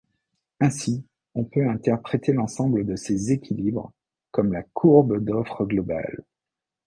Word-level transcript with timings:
Ainsi, 0.59 1.05
on 1.35 1.43
peut 1.43 1.69
interpréter 1.69 2.33
l'ensemble 2.33 2.87
de 2.87 2.95
ces 2.95 3.31
équilibres 3.33 3.91
comme 4.31 4.51
la 4.51 4.63
courbe 4.63 5.23
d'Offre 5.23 5.63
Globale. 5.65 6.23